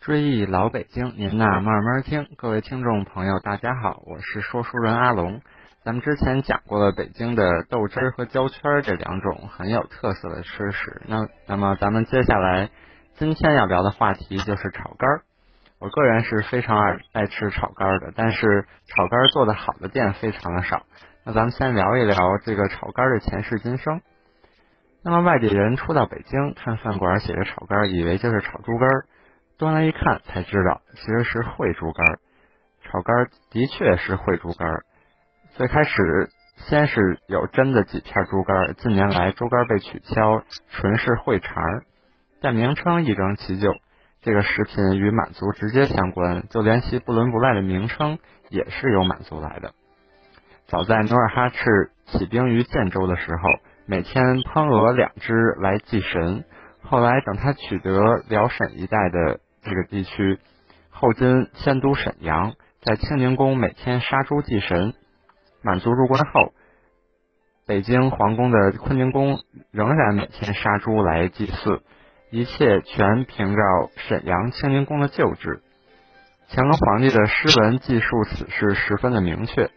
[0.00, 2.26] 追忆老北京，您呐慢慢听。
[2.38, 5.42] 各位听众朋友，大家好，我是说书人阿龙。
[5.84, 11.02] 咱们之前讲过了北京的豆汁儿和焦圈这两种很有特色的吃食。
[11.06, 12.70] 那那么咱们接下来
[13.16, 15.20] 今天要聊的话题就是炒肝儿。
[15.78, 20.84] 我个人是非常爱爱吃炒肝儿的，但是炒肝儿做的好的店非常的少。
[21.26, 24.00] 那咱们先聊一聊这个炒肝儿的前世今生。
[25.04, 29.04] 那么外地人初到北京，看饭馆写着炒肝儿，以为就是炒猪肝儿。
[29.60, 32.18] 端来一看，才知道其实是烩猪肝儿。
[32.82, 34.84] 炒肝的确是烩猪肝儿。
[35.50, 41.84] 最开始先是有真的几片猪肝，近年来猪肝被取消，纯是烩肠儿。
[42.40, 43.74] 但名称一争其就，
[44.22, 48.18] 这个食品与满族直接相关，就连其不伦不类的名称
[48.48, 49.74] 也是由满族来的。
[50.68, 53.42] 早在努尔哈赤起兵于建州的时候，
[53.84, 56.46] 每天烹鹅两只来祭神。
[56.82, 60.38] 后来等他取得辽沈一带的这个地区，
[60.90, 64.94] 后金迁都沈阳，在清宁宫每天杀猪祭神。
[65.62, 66.52] 满族入关后，
[67.66, 69.40] 北京皇宫的坤宁宫
[69.70, 71.82] 仍然每天杀猪来祭祀，
[72.30, 73.62] 一切全凭照
[73.96, 75.62] 沈阳清宁宫的旧制。
[76.48, 79.70] 乾隆皇帝的诗文记述此事十分的明确。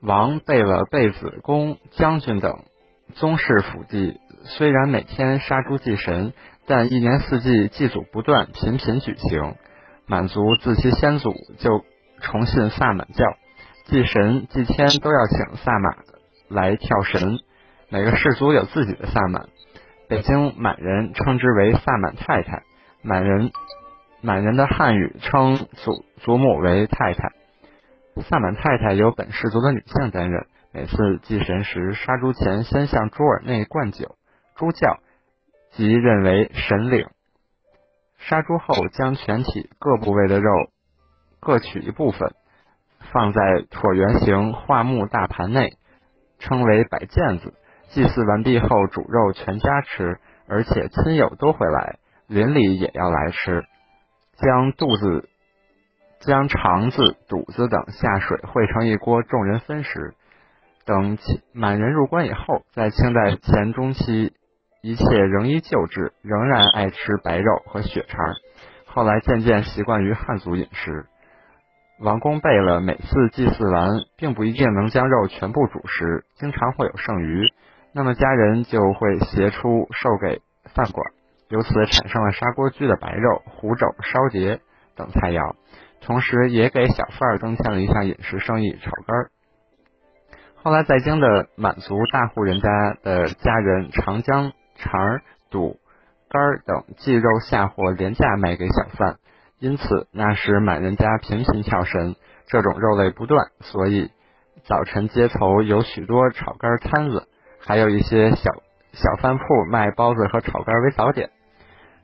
[0.00, 2.64] 王贝了贝子公将军等
[3.16, 6.34] 宗室府地，虽然每天杀猪祭神，
[6.66, 9.54] 但一年四季祭祖不断，频频举行。
[10.06, 11.82] 满族自其先祖就
[12.20, 13.24] 崇信萨满教。
[13.86, 15.96] 祭神祭天都要请萨满
[16.50, 17.38] 来跳神，
[17.88, 19.48] 每个氏族有自己的萨满。
[20.10, 22.64] 北京满人称之为萨满太太，
[23.00, 23.50] 满人
[24.20, 27.30] 满人的汉语称祖祖母为太太。
[28.28, 34.16] 萨满太太由本氏族的女性担任，每次祭神时，杀猪前先向猪耳内灌酒，
[34.56, 34.98] 猪叫，
[35.70, 37.06] 即认为神领。
[38.18, 40.50] 杀猪后，将全体各部位的肉
[41.40, 42.34] 各取一部分。
[43.10, 45.78] 放在椭圆形桦木大盘内，
[46.40, 47.54] 称为摆件子。
[47.88, 53.64] 祭祀完毕后，煮肉全家吃，而且亲友都会来，邻里也要来吃。
[54.36, 55.26] 将肚子、
[56.20, 60.14] 将肠子、肚子等下水汇成一锅，众人分食。
[60.86, 61.18] 等
[61.52, 64.32] 满人入关以后，在清代前中期，
[64.82, 68.18] 一切仍依旧制，仍然爱吃白肉和血肠。
[68.86, 71.06] 后来渐渐习惯于汉族饮食。
[71.98, 77.52] 王公贝勒每次祭祀完，并不一定能将肉全部煮食，经常会有剩余，
[77.92, 80.40] 那么家人就会携出售给
[80.72, 81.04] 饭馆，
[81.48, 84.60] 由此产生了砂锅居的白肉、胡肘、烧碟
[84.94, 85.56] 等菜肴，
[86.00, 89.30] 同时也给小贩儿增添了一项饮食生意——炒肝儿。
[90.66, 92.68] 后来在京的满族大户人家
[93.04, 95.78] 的家人，常将肠、肚、
[96.28, 99.18] 肝等祭肉下货廉价卖给小贩。
[99.60, 102.16] 因此，那时满人家频频跳神，
[102.48, 104.10] 这种肉类不断，所以
[104.64, 107.28] 早晨街头有许多炒肝摊子，
[107.60, 108.50] 还有一些小
[108.90, 111.30] 小饭铺卖包子和炒肝为早点。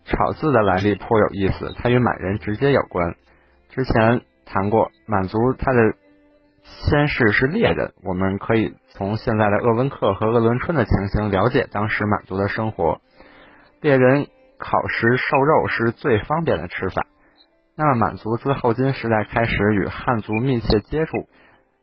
[0.04, 3.16] 炒字的来历颇有意思，它与满人直接有关。
[3.70, 5.80] 之前谈过，满族它的
[6.62, 13.00] 先世是猎人，我们可以从现在的鄂温克和鄂伦春的情形了解当时满族的生活。
[13.80, 14.26] 猎人
[14.58, 17.06] 烤食瘦肉是最方便的吃法。
[17.74, 21.26] 那么，满族自后金时代开始与汉族密切接触，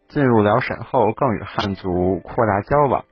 [0.08, 3.06] 进入辽沈后更与汉族扩大交往，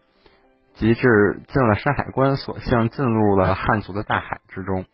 [0.76, 4.86] 及至进了山海关，索性进入了汉族的大海之中。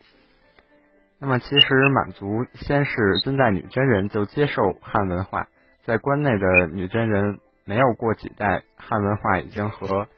[1.20, 5.46] 那么，其实满族先是金代女真人就接受汉文化，
[5.84, 10.08] 在关内的女真人没有过几代，汉文化已经和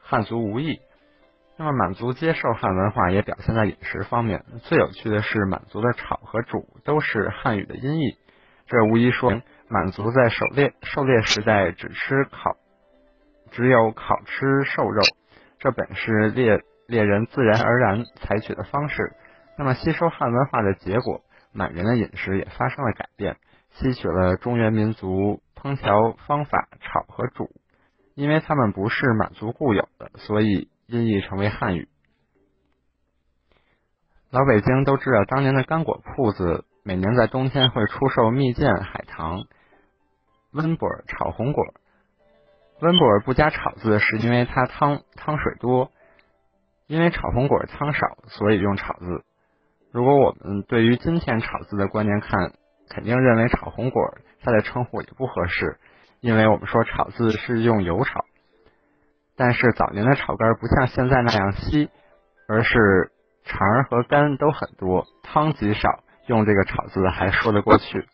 [0.00, 0.80] 汉族无异。
[1.56, 4.44] 那么满族接受汉文化也表现在饮食方面。
[4.64, 8.16] 最有趣的是，满族的炒和煮都是汉语的音译，
[8.66, 12.56] 这无疑说明满族在狩猎狩猎时代只吃烤，
[13.52, 15.02] 只有烤吃瘦肉，
[15.60, 16.58] 这本是猎
[16.88, 19.12] 猎人自然而然采取的方式。
[19.56, 21.22] 那么吸收汉文化的结果，
[21.52, 23.36] 满人的饮食也发生了改变，
[23.72, 27.50] 吸取了中原民族烹调方法炒和煮，
[28.14, 30.68] 因为他们不是满族固有的，所以。
[30.88, 31.88] 音译成为汉语。
[34.30, 39.46] 老北京都知道，当年的干果铺子每年在冬天会出售蜜饯、海棠、
[40.50, 41.64] 温布尔、炒红果。
[42.80, 45.90] 温布尔不加炒字，是因为它汤汤水多；
[46.88, 49.24] 因为炒红果汤少，所以用炒字。
[49.92, 52.52] 如果我们对于今天炒字的观念看，
[52.92, 55.78] 肯定认为炒红果它的称呼也不合适，
[56.20, 58.26] 因为我们说炒字是用油炒。
[59.34, 61.88] 但是早年的炒肝不像现在那样稀，
[62.46, 63.10] 而是
[63.44, 68.04] 肠和肝都很多，汤极少，用这个炒字还说得过去。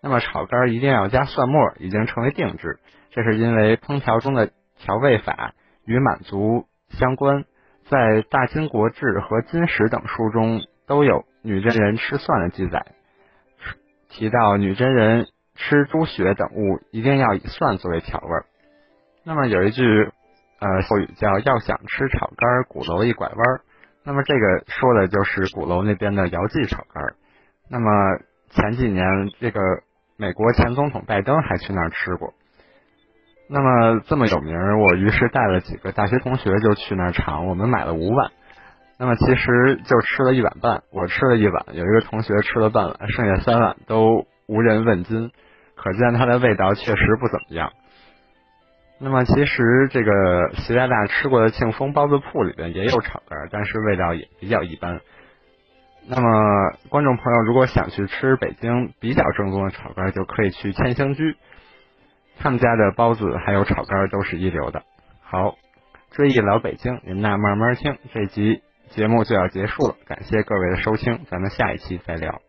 [0.00, 2.78] 那么炒肝一定要加蒜末，已经成为定制，
[3.10, 7.44] 这是因为烹调中的调味法与满族相关。
[7.90, 12.86] 在《大金国志》和《金史》等书中都有女真人吃蒜的记载，
[14.14, 18.46] 提到女真人吃猪血等物一定要以蒜作为调味儿。
[19.24, 19.82] 那么有一句
[20.60, 23.38] 呃俗语叫“要想吃炒肝，鼓楼一拐弯”，
[24.04, 27.02] 那么这个说的就是鼓楼那边的姚记炒肝。
[27.68, 27.90] 那么
[28.50, 29.04] 前几年
[29.40, 29.60] 这个。
[30.16, 32.34] 美国前总统拜登还去那儿吃过，
[33.50, 37.48] 那么这么有名，我于是带了几个大学同学就去那儿尝。
[37.48, 38.30] 我们买了五碗，
[38.98, 45.30] 那么其实就吃了一碗半，我吃了一碗，有一个同学吃了半碗，剩下三碗都无人问津，
[45.74, 47.72] 可见它的味道确实不怎么样。
[49.00, 55.00] 那么其实这个习大大吃过的庆丰包子铺里边也有炒肝，但是味道也比较一般。
[56.06, 61.36] 那么，观众朋友如果想去吃北京比较正宗的炒肝，就可以去千兴居，
[62.38, 64.82] 他们家的包子还有炒肝都是一流的。
[65.22, 65.56] 好，
[66.12, 67.98] 追忆老北京，您那慢慢听。
[68.12, 72.43] 这集节目就要结束了，感谢各位的收听，咱们下一期再聊。